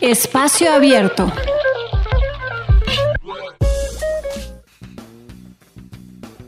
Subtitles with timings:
[0.00, 1.32] Espacio Abierto.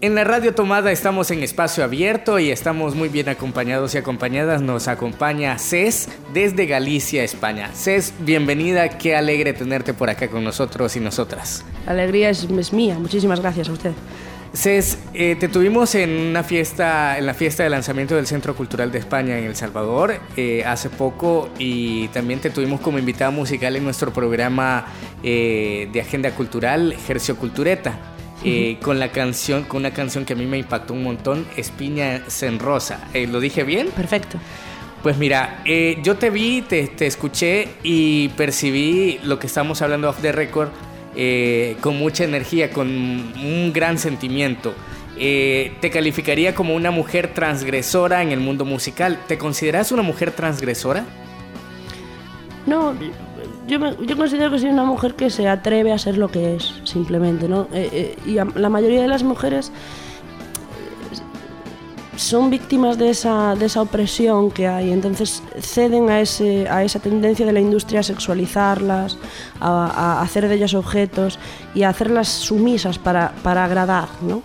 [0.05, 4.61] En la radio tomada estamos en espacio abierto y estamos muy bien acompañados y acompañadas.
[4.61, 7.71] Nos acompaña Cés desde Galicia, España.
[7.73, 11.65] Cés, bienvenida, qué alegre tenerte por acá con nosotros y nosotras.
[11.87, 13.93] La alegría es, mía, muchísimas gracias a usted.
[14.55, 18.93] Cés, eh, te tuvimos en una fiesta, en la fiesta de lanzamiento del Centro Cultural
[18.93, 23.75] de España en El Salvador eh, hace poco y también te tuvimos como invitada musical
[23.75, 24.87] en nuestro programa
[25.25, 27.99] eh, de agenda cultural, Gercio Cultureta.
[28.83, 33.01] Con la canción, con una canción que a mí me impactó un montón, Espiña Senrosa.
[33.15, 33.89] ¿Lo dije bien?
[33.89, 34.37] Perfecto.
[35.03, 35.65] Pues mira,
[36.03, 40.69] yo te vi, te, te, escuché y percibí lo que estamos hablando off the record
[41.81, 44.75] con mucha energía, con un gran sentimiento.
[45.17, 49.19] te calificaría como una mujer transgresora en el mundo musical.
[49.29, 51.05] ¿Te consideras una mujer transgresora?
[52.67, 52.95] No,
[53.67, 56.81] yo, yo considero que soy una mujer que se atreve a ser lo que es,
[56.85, 57.69] simplemente, ¿no?
[57.73, 60.14] Eh, eh, y la mayoría de las mujeres eh,
[62.17, 67.01] son víctimas de esa, de esa opresión que hay, entonces ceden a, ese, a esa
[67.01, 69.19] tendencia de la industria a sexualizarlas,
[69.61, 71.39] a, hacer de ellas objetos
[71.75, 74.43] y a hacerlas sumisas para, para agradar, ¿no?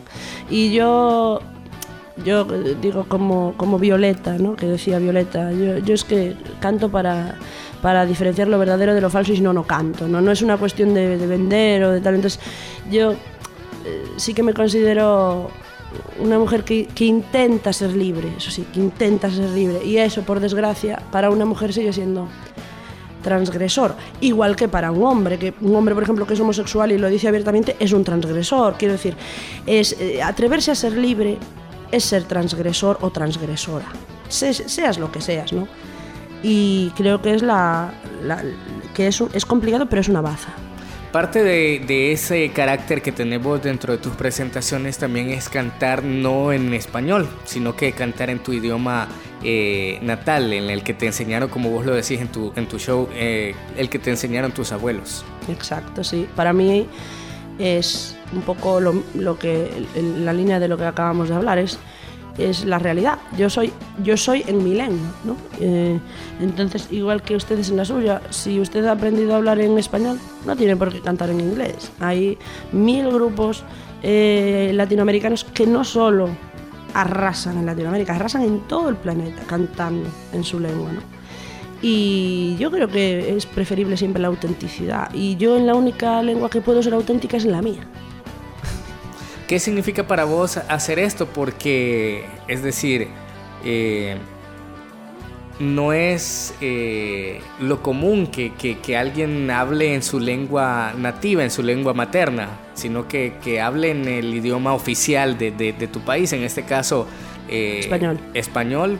[0.50, 1.40] Y yo
[2.26, 4.56] yo digo como, como Violeta, ¿no?
[4.56, 7.36] que decía Violeta, yo, yo es que canto para,
[7.82, 10.08] para diferenciar lo verdadero de lo falso y si no, no canto.
[10.08, 12.16] No, no es una cuestión de, vender o de tal.
[12.16, 12.40] Entonces,
[12.92, 13.18] yo eh,
[14.18, 15.50] sí que me considero
[16.20, 19.84] una mujer que, intenta ser libre, eso sí, que intenta ser libre.
[19.84, 22.28] Y eso, por desgracia, para una mujer sigue siendo
[23.24, 23.96] transgresor.
[24.22, 27.10] Igual que para un hombre, que un hombre, por ejemplo, que es homosexual y lo
[27.10, 28.76] dice abiertamente, es un transgresor.
[28.78, 29.16] Quiero decir,
[29.66, 31.38] es eh, atreverse a ser libre
[31.92, 33.88] es ser transgresor o transgresora.
[34.30, 35.68] seas lo que seas, ¿no?
[36.44, 37.92] y creo que es la,
[38.94, 40.50] que es, es complicado pero es una baza.
[41.12, 46.72] Parte de, ese carácter que tenemos dentro de tus presentaciones también es cantar no en
[46.76, 49.08] español, sino que cantar en tu idioma
[49.44, 52.78] eh, natal, en el que te enseñaron, como vos lo decís en tu, en tu
[52.78, 55.26] show, eh, el que te enseñaron tus abuelos.
[55.48, 56.28] Exacto, sí.
[56.36, 56.86] Para mí
[57.58, 61.80] es un poco lo, lo que, la línea de lo que acabamos de hablar, es
[62.38, 63.20] es la realidad.
[63.38, 63.72] Yo soy,
[64.04, 65.36] yo soy en mi lengua, ¿no?
[65.60, 66.00] Eh,
[66.40, 70.20] entonces, igual que ustedes en la suya, si usted ha aprendido a hablar en español,
[70.46, 71.92] no tiene por qué cantar en inglés.
[72.00, 72.38] Hay
[72.72, 73.64] mil grupos
[74.04, 76.30] eh, latinoamericanos que no solo
[76.94, 81.20] arrasan en Latinoamérica, arrasan en todo el planeta cantando en su lengua, ¿no?
[81.82, 85.14] Y yo creo que es preferible siempre la autenticidad.
[85.14, 87.88] Y yo en la única lengua que puedo ser auténtica es la mía.
[89.50, 91.26] ¿Qué significa para vos hacer esto?
[91.26, 93.08] Porque, es decir,
[93.66, 94.16] eh,
[95.58, 101.96] no es eh, lo común que, alguien hable en su lengua nativa, en su lengua
[101.96, 107.08] materna, sino que, hable en el idioma oficial de, tu país, en este caso
[107.50, 108.20] eh, español.
[108.36, 109.00] Español,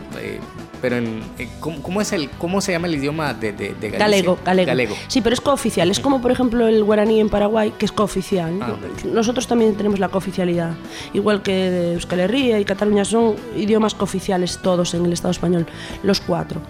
[0.80, 3.98] pero en, eh, ¿cómo, es el, ¿cómo se llama el idioma de, de, Galicia?
[3.98, 5.90] Galego, galego, Sí, pero es cooficial.
[5.90, 8.58] Es como, por ejemplo, el guaraní en Paraguay, que es cooficial.
[8.60, 10.74] Ah, Nosotros también tenemos la cooficialidad.
[11.12, 15.66] Igual que Euskal Herria y Cataluña son idiomas cooficiales todos en el Estado español,
[16.02, 16.60] los cuatro.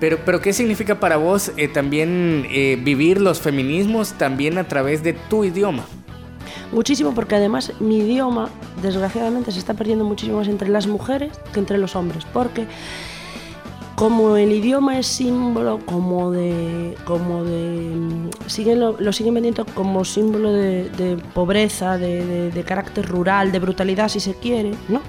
[0.00, 5.02] Pero, pero ¿qué significa para vos eh, también eh, vivir los feminismos también a través
[5.02, 5.84] de tu idioma?
[6.72, 8.48] Muchísimo, porque además mi idioma,
[8.82, 12.66] desgraciadamente, se está perdiendo muchísimo más entre las mujeres que entre los hombres, porque
[14.00, 20.54] como el idioma es símbolo como de como de siguen lo, siguen vendiendo como símbolo
[20.54, 25.02] de, pobreza de, de, carácter rural de brutalidad si se quiere no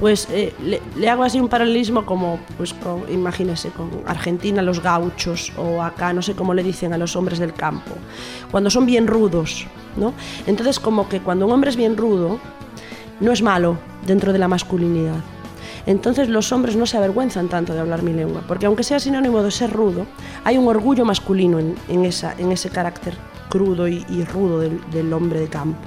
[0.00, 0.54] pues eh,
[0.96, 2.74] le, hago así un paralelismo como, pues
[3.10, 7.38] imagínese, con Argentina los gauchos o acá no sé cómo le dicen a los hombres
[7.38, 7.92] del campo,
[8.50, 9.66] cuando son bien rudos,
[9.96, 10.14] ¿no?
[10.46, 12.40] Entonces como que cuando un hombre es bien rudo,
[13.20, 13.76] no es malo
[14.06, 15.20] dentro de la masculinidad.
[15.84, 19.42] Entonces los hombres no se avergüenzan tanto de hablar mi lengua, porque aunque sea sinónimo
[19.42, 20.06] de ser rudo,
[20.44, 23.14] hay un orgullo masculino en, ese carácter
[23.50, 25.80] crudo y, rudo del hombre de campo.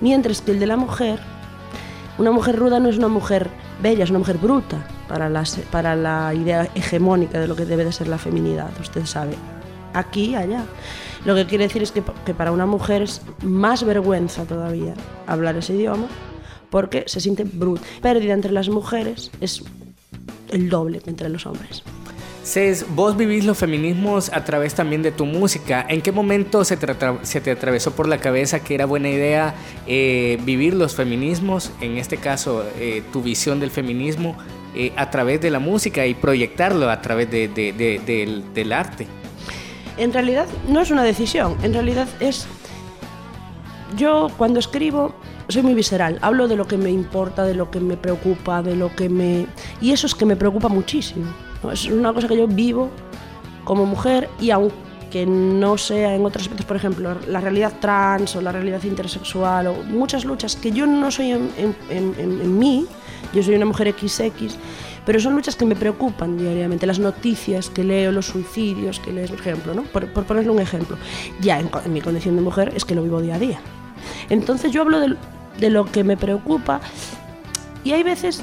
[0.00, 1.20] Mientras que el de la mujer
[2.18, 3.50] una mujer ruda no es una mujer
[3.82, 8.08] bella, es una mujer bruta para la, idea hegemónica de lo que debe de ser
[8.08, 9.34] la feminidad, usted sabe.
[9.92, 10.64] Aquí, allá.
[11.24, 14.94] Lo que quiere decir es que, que para una mujer es más vergüenza todavía
[15.26, 16.06] hablar ese idioma
[16.70, 17.82] porque se siente bruta.
[18.02, 19.62] Pérdida entre las mujeres es
[20.50, 21.82] el doble que entre los hombres.
[22.46, 25.84] Cés, vos vivís los feminismos a través también de tu música.
[25.88, 26.86] ¿En qué momento se te,
[27.22, 29.56] se te atravesó por la cabeza que era buena idea
[29.88, 34.36] eh, vivir los feminismos, en este caso eh, tu visión del feminismo,
[34.76, 37.72] eh, a través de la música y proyectarlo a través de, de,
[38.06, 39.08] del, del arte?
[39.96, 42.46] En realidad no es una decisión, en realidad es...
[43.96, 45.16] Yo cuando escribo
[45.48, 48.76] soy muy visceral, hablo de lo que me importa, de lo que me preocupa, de
[48.76, 49.46] lo que me...
[49.80, 51.26] Y eso es que me preocupa muchísimo.
[51.72, 52.90] Es una cosa que yo vivo
[53.64, 58.40] como mujer y aunque no sea en otros aspectos, por ejemplo, la realidad trans o
[58.40, 61.50] la realidad intersexual o muchas luchas que yo no soy en,
[61.88, 62.86] en, mí,
[63.32, 64.56] yo soy una mujer XX,
[65.04, 69.26] pero son luchas que me preocupan diariamente, las noticias que leo, los suicidios que leo,
[69.28, 69.82] por ejemplo, ¿no?
[69.84, 70.96] por, por ponerle un ejemplo.
[71.40, 73.60] Ya en, mi condición de mujer es que lo vivo día a día.
[74.28, 75.16] Entonces yo hablo de,
[75.58, 76.80] de lo que me preocupa
[77.84, 78.42] y hay veces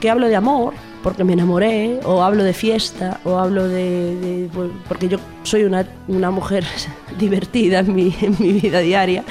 [0.00, 0.74] que hablo de amor,
[1.04, 4.48] porque me enamoré, o hablo de fiesta, o hablo de...
[4.88, 6.64] porque yo soy una, una mujer
[7.18, 9.22] divertida en mi, en mi, vida diaria,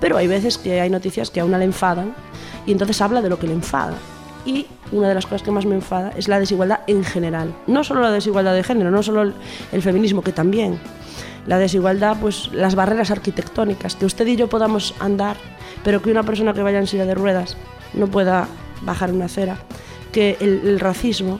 [0.00, 2.14] pero hay veces que hay noticias que a una le enfadan
[2.64, 3.96] y entonces habla de lo que le enfada.
[4.44, 7.52] Y una de las cosas que más me enfada es la desigualdad en general.
[7.66, 9.34] No solo la desigualdad de género, no solo el,
[9.72, 10.78] el feminismo, que también.
[11.48, 15.36] La desigualdad, pues las barreras arquitectónicas, que usted y yo podamos andar,
[15.82, 17.56] pero que una persona que vaya en silla de ruedas
[17.94, 18.46] no pueda
[18.82, 19.58] bajar una acera
[20.16, 21.38] que el, racismo,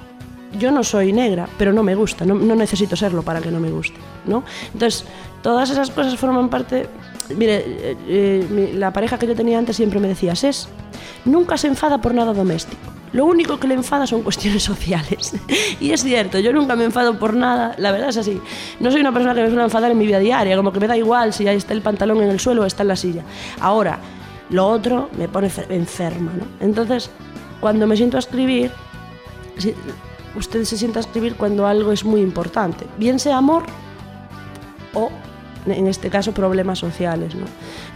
[0.59, 3.71] yo no soy negra, pero no me gusta, no, necesito serlo para que no me
[3.71, 3.97] guste,
[4.27, 4.45] ¿no?
[4.75, 5.07] Entonces,
[5.43, 6.87] todas esas cosas forman parte...
[7.35, 10.69] Mire, eh, eh, la pareja que yo tenía antes siempre me decía, es
[11.25, 12.83] nunca se enfada por nada doméstico.
[13.15, 15.33] Lo único que le enfada son cuestiones sociales.
[15.81, 18.39] y es cierto, yo nunca me enfado por nada, la verdad es así.
[18.79, 20.87] No soy una persona que me suele enfadar en mi vida diaria, como que me
[20.87, 23.23] da igual si ahí está el pantalón en el suelo o está en la silla.
[23.59, 24.01] Ahora,
[24.51, 26.33] lo otro me pone enferma.
[26.61, 27.11] Entonces,
[27.61, 28.71] cuando me siento a escribir,
[30.37, 33.65] usted se sienta a escribir cuando algo es muy importante, bien sea amor
[34.95, 35.11] o,
[35.67, 37.35] en este caso, problemas sociales.
[37.35, 37.47] ¿no?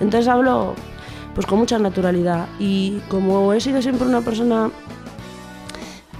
[0.00, 0.74] Entonces hablo
[1.34, 4.70] pues con mucha naturalidad y como he sido siempre una persona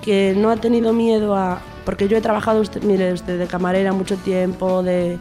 [0.02, 1.60] que no ha tenido miedo a...
[1.84, 5.18] Porque yo he trabajado, usted, mire, de camarera mucho tiempo, de,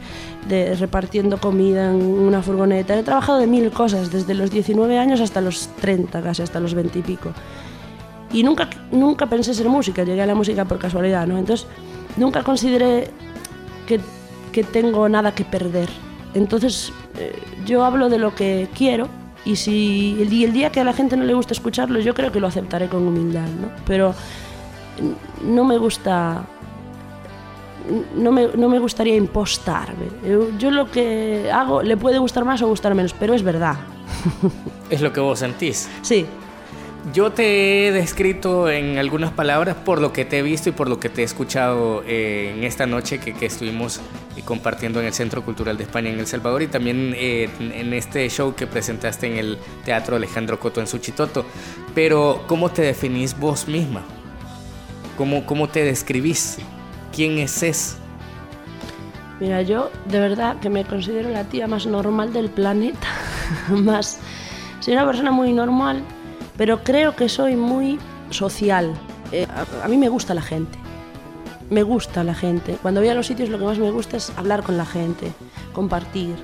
[0.48, 2.98] de repartiendo comida en una furgoneta.
[2.98, 6.74] He trabajado de mil cosas, desde los 19 años hasta los 30, casi hasta los
[6.76, 7.32] 20 y pico.
[8.32, 11.38] Y nunca, nunca pensé ser música, llegué a la música por casualidad, ¿no?
[11.38, 11.68] Entonces,
[12.16, 13.10] nunca consideré
[13.88, 14.00] que,
[14.52, 15.90] que tengo nada que perder.
[16.34, 19.08] Entonces, eh, yo hablo de lo que quiero
[19.46, 22.14] y si el día, el día que a la gente no le gusta escucharlo, yo
[22.14, 23.70] creo que lo aceptaré con humildad, ¿no?
[23.86, 24.14] Pero
[25.44, 26.46] no me gusta
[28.16, 30.06] no me, no me, gustaría impostarme.
[30.28, 33.78] Yo, yo, lo que hago le puede gustar más o gustar menos, pero es verdad.
[34.90, 35.90] Es lo que vos sentís.
[36.02, 36.26] Sí,
[37.14, 40.90] yo te he descrito en algunas palabras por lo que te he visto y por
[40.90, 44.02] lo que te he escuchado eh, en esta noche que, estuvimos
[44.36, 47.94] eh, compartiendo en el Centro Cultural de España en El Salvador y también eh, en
[47.94, 51.46] este show que presentaste en el Teatro Alejandro Coto en Suchitoto.
[51.96, 54.02] Pero, ¿cómo te definís vos misma?
[55.18, 56.58] ¿Cómo, cómo te describís?
[57.16, 57.98] ¿Quién es es?
[59.40, 63.08] Mira, yo de verdad que me considero la tía más normal del planeta.
[63.70, 64.20] más.
[64.82, 66.04] Soy una persona muy normal
[66.60, 67.98] pero creo que soy muy
[68.32, 68.94] social.
[69.32, 69.48] Eh,
[69.82, 70.78] a, mí me gusta la gente.
[71.70, 72.78] Me gusta la gente.
[72.82, 75.32] Cuando voy a los sitios lo que más me gusta es hablar con la gente,
[75.72, 76.36] compartir.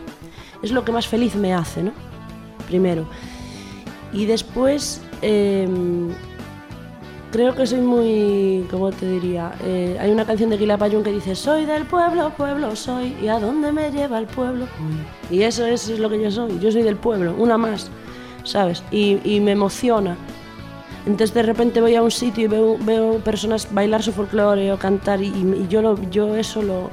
[0.63, 1.91] Es lo que más feliz me hace, ¿no?
[2.65, 3.05] Primero.
[4.13, 6.11] Y después em,
[7.33, 9.51] creo que soy muy, ¿cómo te diría?
[9.65, 13.37] Eh, hay una canción de Quilapayún que dice, soy del pueblo, pueblo soy, ¿y a
[13.37, 14.65] dónde me lleva el pueblo?
[15.29, 17.91] Y eso, eso es lo que yo soy, yo soy del pueblo, una más.
[18.45, 18.83] ¿Sabes?
[18.91, 20.15] Y, me emociona.
[21.05, 25.21] Entonces de repente voy a un sitio y veo, personas bailar su folclore o cantar
[25.21, 26.89] y, yo, lo, yo eso lo,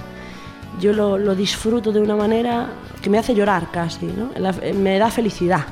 [0.80, 2.68] yo lo, disfruto de una manera
[3.00, 4.30] que me hace llorar casi, ¿no?
[4.74, 5.64] me da felicidad.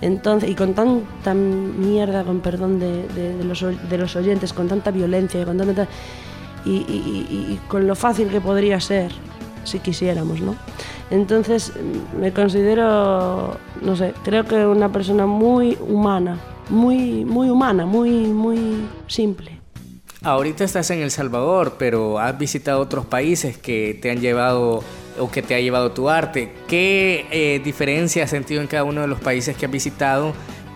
[0.00, 3.06] Entonces, y con tanta mierda, con perdón de,
[3.44, 5.86] los, de los, oyentes, con tanta violencia con tanta,
[6.64, 9.12] y, y, con lo fácil que podría ser
[9.64, 10.56] si quisiéramos, ¿no?
[11.10, 11.72] Entonces
[12.18, 16.38] me considero, no sé, creo que una persona muy humana,
[16.70, 19.60] muy, muy humana, muy, muy simple.
[20.22, 24.82] Ahorita estás en El Salvador, pero has visitado otros países que te han llevado
[25.18, 26.54] o que te ha llevado tu arte.
[26.66, 30.32] ¿Qué eh, diferencia has sentido en cada uno de los países que has visitado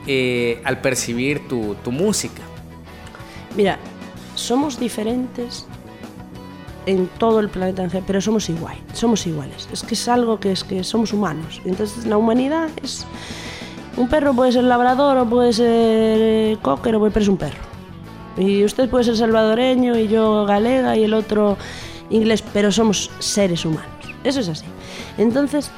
[0.06, 2.42] eh, al percibir tu, tu música?
[3.56, 3.78] Mira,
[4.34, 5.66] somos diferentes
[6.88, 9.68] en todo el planeta, pero somos igual, somos iguales.
[9.70, 11.60] Es que es algo que es que somos humanos.
[11.64, 13.06] Entonces la humanidad es...
[13.96, 17.58] Un perro puede ser labrador o puede ser cocker, pero es un perro.
[18.38, 21.58] Y usted puede ser salvadoreño y yo galega y el otro
[22.08, 23.90] inglés, pero somos seres humanos.
[24.24, 24.64] Eso es así.
[25.18, 25.70] Entonces,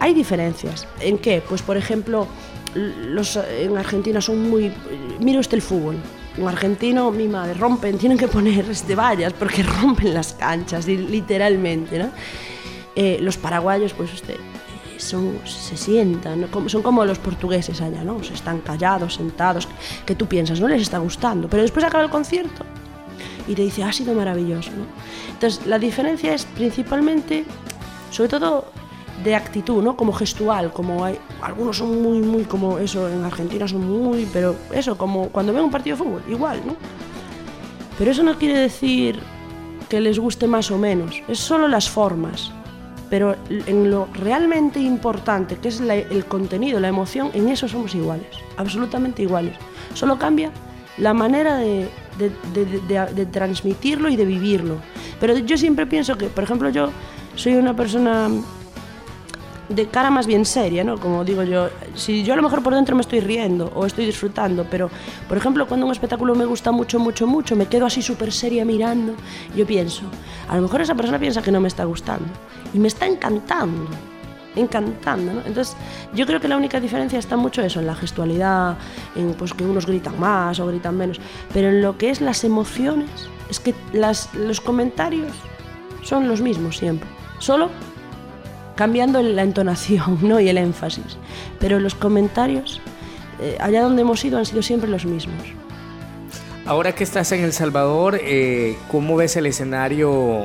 [0.00, 0.88] hay diferencias.
[1.00, 1.42] ¿En qué?
[1.48, 2.26] Pues por ejemplo,
[2.74, 4.72] los, en Argentina son muy...
[5.20, 5.96] Mire usted el fútbol.
[6.38, 11.98] Un argentino, mi madre, rompen, tienen que poner este, vallas porque rompen las canchas, literalmente,
[11.98, 12.10] ¿no?
[12.94, 14.36] Eh, los paraguayos, pues usted,
[14.96, 18.22] se sientan, son como los portugueses allá, ¿no?
[18.22, 19.68] Se están callados, sentados,
[20.06, 22.64] que tú piensas, no les está gustando, pero después acaba el concierto
[23.48, 24.70] y te dice, ha sido maravilloso.
[25.32, 27.44] Entonces, la diferencia es principalmente,
[28.10, 28.66] sobre todo,
[29.22, 29.96] de actitud, ¿no?
[29.96, 34.56] Como gestual, como hay, algunos son muy, muy como eso, en Argentina son muy, pero
[34.72, 36.76] eso, como cuando ven un partido de fútbol, igual, ¿no?
[37.98, 39.20] Pero eso no quiere decir
[39.88, 42.50] que les guste más o menos, es solo las formas.
[43.10, 48.26] Pero en lo realmente importante, que es el contenido, la emoción, en eso somos iguales,
[48.56, 49.54] absolutamente iguales.
[49.92, 50.50] Solo cambia
[50.96, 54.76] la manera de, de transmitirlo y de vivirlo.
[55.20, 56.88] Pero yo siempre pienso que, por ejemplo, yo
[57.36, 58.30] soy una persona
[59.72, 60.98] de cara más bien seria, ¿no?
[60.98, 64.06] Como digo yo, si yo a lo mejor por dentro me estoy riendo o estoy
[64.06, 64.90] disfrutando, pero
[65.28, 68.64] por ejemplo cuando un espectáculo me gusta mucho, mucho, mucho, me quedo así súper seria
[68.64, 69.14] mirando,
[69.56, 70.02] yo pienso,
[70.48, 72.26] a lo mejor esa persona piensa que no me está gustando
[72.74, 73.88] y me está encantando,
[74.56, 75.40] encantando, ¿no?
[75.46, 75.76] Entonces
[76.14, 78.76] yo creo que la única diferencia está mucho eso, en la gestualidad,
[79.16, 81.20] en pues que unos gritan más o gritan menos,
[81.52, 83.10] pero en lo que es las emociones,
[83.48, 85.32] es que las, los comentarios
[86.02, 87.70] son los mismos siempre, solo
[88.82, 90.40] cambiando la entonación ¿no?
[90.40, 91.16] y el énfasis.
[91.60, 92.80] Pero los comentarios,
[93.40, 95.40] eh, allá donde hemos ido, han sido siempre los mismos.
[96.66, 100.42] Ahora que estás en El Salvador, eh, ¿cómo ves el escenario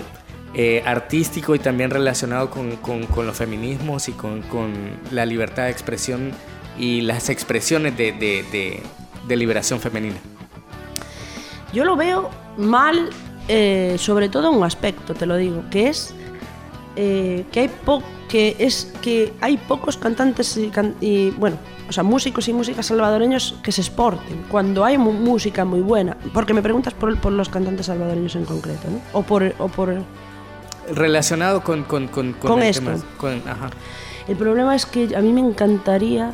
[0.54, 4.72] eh, artístico y también relacionado con, con, los feminismos y con, con,
[5.10, 6.32] la libertad de expresión
[6.78, 8.84] y las expresiones de, de,
[9.28, 10.18] de, liberación femenina?
[11.74, 13.10] Yo lo veo mal,
[13.98, 16.14] sobre todo en un aspecto, te lo digo, que es
[16.96, 20.60] que hay poco que es que hay pocos cantantes
[21.02, 21.58] y, bueno,
[21.88, 26.18] o sea, músicos y músicas salvadoreños que se exporten cuando hay música muy buena.
[26.34, 29.00] Porque me preguntas por, por, los cantantes salvadoreños en concreto, ¿no?
[29.18, 29.54] O por...
[29.60, 29.96] O por
[30.94, 32.92] Relacionado con, con, con, con el esto.
[34.28, 36.34] El problema es que a mí me encantaría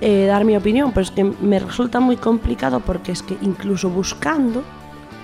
[0.00, 3.90] eh, dar mi opinión, pero es que me resulta muy complicado porque es que incluso
[3.90, 4.62] buscando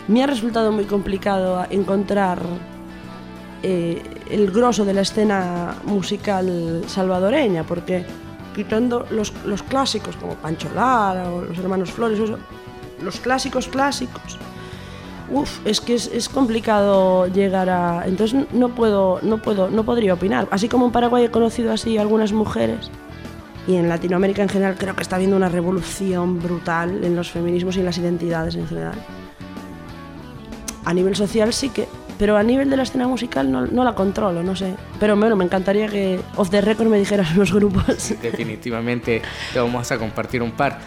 [0.08, 2.38] me ha resultado muy complicado encontrar
[3.62, 8.04] eh, el grosso de la escena musical salvadoreña, porque
[8.54, 12.18] quitando los, los clásicos como Pancho Lara o los hermanos Flores,
[13.02, 14.38] los clásicos clásicos,
[15.30, 18.06] uf, es que es, es, complicado llegar a...
[18.06, 20.48] Entonces no puedo, no puedo, no podría opinar.
[20.50, 22.90] Así como en Paraguay he conocido así algunas mujeres,
[23.66, 27.76] y en Latinoamérica en general creo que está habiendo una revolución brutal en los feminismos
[27.76, 28.94] y en las identidades en general.
[30.84, 31.88] A nivel social sí que
[32.18, 34.74] pero a nivel de la escena musical no, no, la controlo, no sé.
[35.00, 38.14] Pero bueno, me encantaría que off the record me dijeras los grupos.
[38.22, 40.78] Definitivamente te vamos a compartir un par.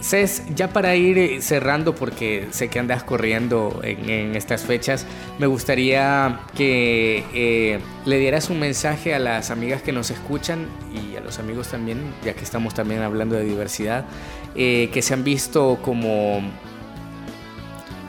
[0.00, 5.06] Cés, ya para ir cerrando, porque sé que andas corriendo en, estas fechas,
[5.38, 11.16] me gustaría que eh, le dieras un mensaje a las amigas que nos escuchan y
[11.16, 14.06] a los amigos también, ya que estamos también hablando de diversidad,
[14.54, 16.40] eh, que se han visto como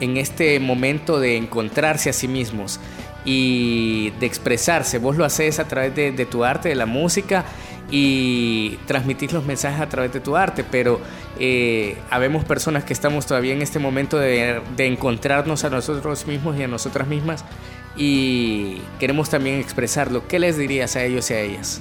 [0.02, 2.80] en este momento de encontrarse a sí mismos
[3.24, 4.98] y de expresarse.
[4.98, 7.44] Vos lo haces a través de, tu arte, de la música
[7.88, 11.00] y transmitís los mensajes a través de tu arte, pero
[11.38, 16.64] eh, habemos personas que estamos todavía en este momento de, encontrarnos a nosotros mismos y
[16.64, 17.44] a nosotras mismas
[17.96, 20.26] y queremos también expresarlo.
[20.26, 21.80] ¿Qué les dirías a ellos y a ellas?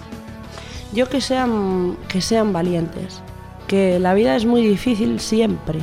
[0.94, 3.20] Yo que sean, que sean valientes,
[3.68, 5.80] que la vida es muy difícil siempre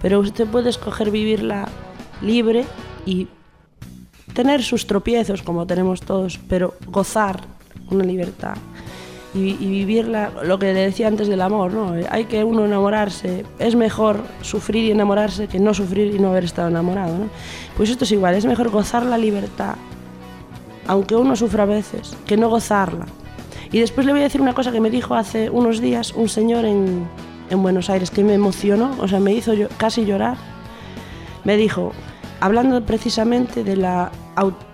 [0.00, 1.68] pero usted puede escoger vivirla
[2.22, 2.64] libre
[3.04, 3.28] y
[4.34, 7.40] tener sus tropiezos como tenemos todos, pero gozar
[7.90, 8.56] una libertad
[9.36, 11.94] y, vivirla, lo que le decía antes del amor, ¿no?
[12.10, 16.44] Hay que uno enamorarse, es mejor sufrir y enamorarse que no sufrir y no haber
[16.44, 17.28] estado enamorado, ¿no?
[17.76, 19.76] Pues esto es igual, es mejor gozar la libertad,
[20.86, 23.06] aunque uno sufra a veces, que no gozarla.
[23.72, 26.28] Y después le voy a decir una cosa que me dijo hace unos días un
[26.28, 27.06] señor en,
[27.50, 30.36] en Buenos Aires que me emocionó, o sea, me hizo yo, casi llorar.
[31.44, 31.92] Me dijo,
[32.40, 34.10] hablando precisamente de la,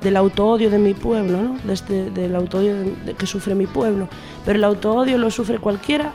[0.00, 1.58] del autoodio de mi pueblo, ¿no?
[1.64, 2.74] de este, del autoodio
[3.16, 4.08] que sufre mi pueblo,
[4.44, 6.12] pero el autoodio lo sufre cualquiera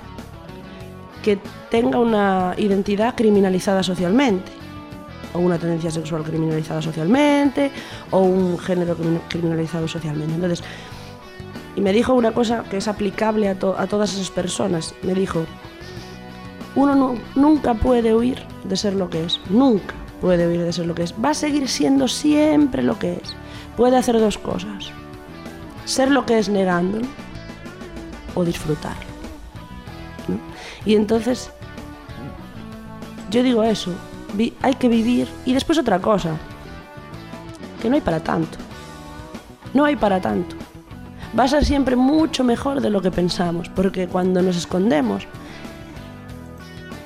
[1.23, 4.51] que tenga una identidad criminalizada socialmente,
[5.33, 7.71] o una tendencia sexual criminalizada socialmente,
[8.11, 8.95] o un género
[9.27, 10.33] criminalizado socialmente.
[10.33, 10.63] Entonces,
[11.75, 14.95] y me dijo una cosa que es aplicable a, a todas esas personas.
[15.03, 15.45] Me dijo,
[16.77, 19.39] uno nunca puede huir de ser lo que es.
[19.49, 21.13] Nunca puede huir de ser lo que es.
[21.13, 23.35] Va a seguir siendo siempre lo que es.
[23.75, 24.91] Puede hacer dos cosas.
[25.85, 27.07] Ser lo que es negándolo
[28.35, 29.07] o disfrutarlo.
[30.85, 31.49] Y entonces,
[33.31, 33.91] yo digo eso,
[34.61, 36.37] hay que vivir y después otra cosa,
[37.81, 38.59] que no hay para tanto.
[39.73, 40.55] No hay para tanto.
[41.37, 45.27] Va a ser siempre mucho mejor de lo que pensamos, porque cuando nos escondemos,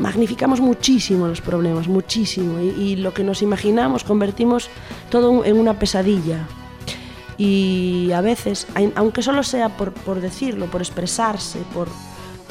[0.01, 4.67] magnificamos muchísimo los problemas, muchísimo, y, lo que nos imaginamos convertimos
[5.09, 6.47] todo en una pesadilla.
[7.37, 11.87] Y a veces, aunque solo sea por, decirlo, por expresarse, por,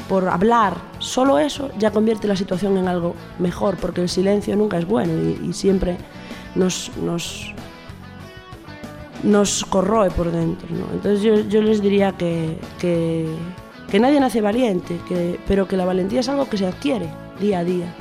[0.07, 4.77] por hablar, solo eso ya convierte la situación en algo mejor, porque el silencio nunca
[4.77, 5.97] es bueno y, siempre
[6.55, 7.53] nos, nos,
[9.23, 10.67] nos corroe por dentro.
[10.93, 14.99] Entonces yo, les diría que, que, nadie nace valiente,
[15.47, 17.09] pero que la valentía es algo que se adquiere
[17.41, 17.93] día a día.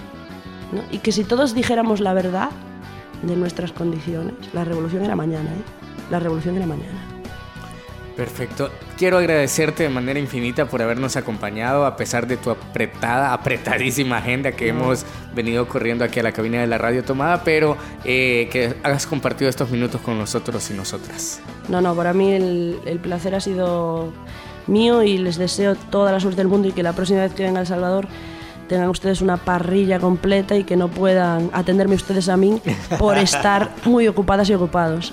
[0.93, 2.51] Y que si todos dijéramos la verdad
[3.23, 5.51] de nuestras condiciones, la revolución era mañana.
[5.51, 5.63] ¿eh?
[6.11, 7.21] La revolución era mañana.
[8.17, 8.71] Perfecto.
[8.99, 14.53] Quiero agradecerte de manera infinita por habernos acompañado a pesar de tu apretada, apretadísima agenda
[14.53, 18.75] que hemos venido corriendo aquí a la cabina de la radio tomada, pero eh, que
[18.83, 21.41] hagas compartido estos minutos con nosotros y nosotras.
[21.69, 24.13] No, no, para mí el, el placer ha sido
[24.67, 27.45] mío y les deseo toda la suerte del mundo y que la próxima vez que
[27.45, 28.07] venga a El Salvador
[28.71, 32.63] tengan ustedes una parrilla completa y que no puedan atenderme ustedes a mí
[33.01, 35.13] por estar muy ocupadas y ocupados.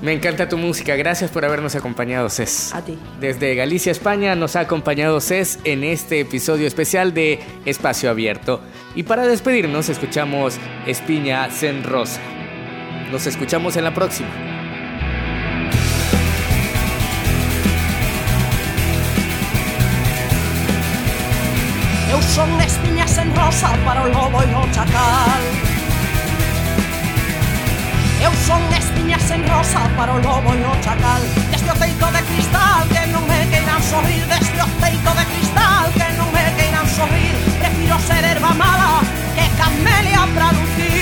[0.00, 2.72] Me encanta tu música, gracias por habernos acompañado, Cés.
[2.72, 2.96] A ti.
[3.20, 8.60] Desde Galicia, España, nos ha acompañado Cés en este episodio especial de Espacio Abierto.
[8.94, 12.20] Y para despedirnos, escuchamos Espiña Zen Rosa.
[13.10, 14.61] Nos escuchamos en la próxima.
[22.12, 25.42] Eu son espiñas en rosa para o lobo e o chacal
[28.20, 32.22] Eu son espiñas en rosa para o lobo e o chacal Desde o teito de
[32.28, 36.86] cristal que non me queiran sorrir Desde o teito de cristal que non me queiran
[36.98, 39.00] sorrir Prefiro ser erva mala
[39.32, 41.01] que camelia pra lucir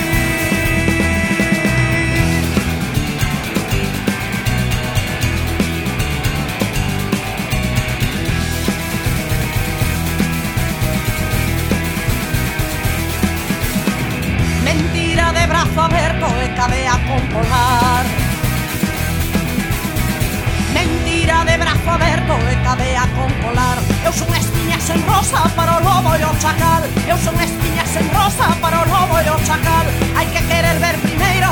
[23.20, 26.83] con polar Eu son espiñas en rosa para o lobo e o chacal.
[27.06, 29.87] Eu son espiñas en rosa para o lobo e o chacal.
[30.16, 31.50] Hai que querer ver primeiro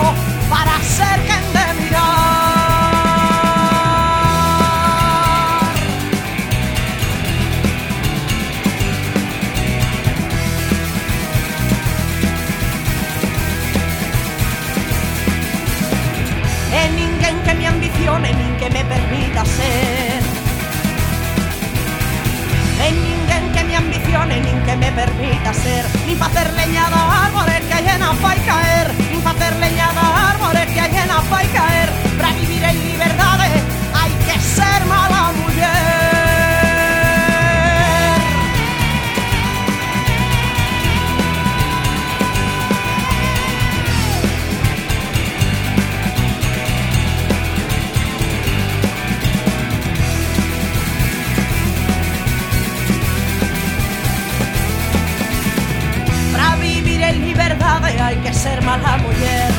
[0.53, 2.39] para ser quen de mirar.
[17.69, 20.18] Ambicione nin que me permita ser
[22.89, 25.85] En ninguén que me ambicione nin que me permita ser.
[26.07, 28.87] Nin facer leña da árbore que llena fai caer.
[29.11, 31.89] Nin facer leña da árbore que llena fai caer.
[32.17, 33.49] Para vivir en liberdade
[33.99, 35.18] hai que ser mala
[58.29, 59.53] que ser mala muller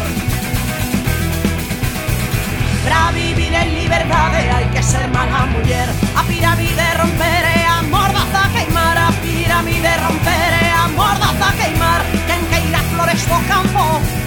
[2.84, 8.44] Para vivir en liberdade hai que ser mala muller A pirámide romper e a mordaza
[8.54, 14.19] queimar A pirámide romper e a mordaza queimar Quen queira flores do campo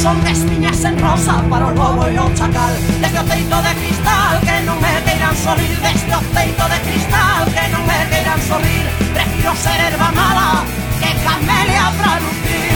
[0.00, 2.72] Eu son espiñas en rosa para o lobo e o chacal.
[3.20, 7.64] O teito de cristal que non me queiran sorrir Desde o teito de cristal que
[7.68, 10.64] non me queiran sorrir Prefiro ser erva mala
[11.00, 12.69] que camelia pra lucir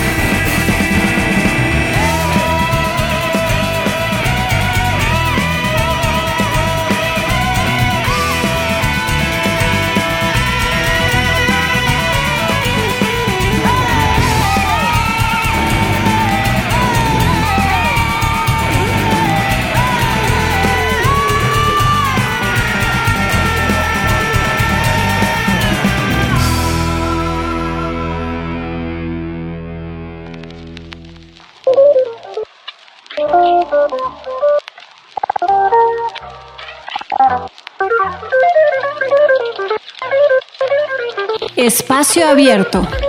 [41.95, 43.04] Espacio Abierto.